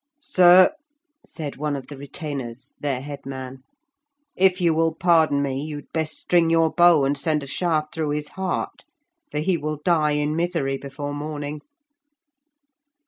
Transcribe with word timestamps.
"Sir," 0.19 0.71
said 1.23 1.57
one 1.57 1.75
of 1.75 1.85
the 1.85 1.95
retainers, 1.95 2.75
their 2.79 3.01
headman, 3.01 3.61
"if 4.35 4.59
you 4.59 4.73
will 4.73 4.95
pardon 4.95 5.43
me, 5.43 5.61
you 5.63 5.75
had 5.75 5.91
best 5.93 6.17
string 6.17 6.49
your 6.49 6.71
bow 6.71 7.05
and 7.05 7.15
send 7.15 7.43
a 7.43 7.45
shaft 7.45 7.93
through 7.93 8.09
his 8.09 8.29
heart, 8.29 8.83
for 9.29 9.37
he 9.37 9.57
will 9.59 9.77
die 9.85 10.13
in 10.13 10.35
misery 10.35 10.79
before 10.79 11.13
morning." 11.13 11.61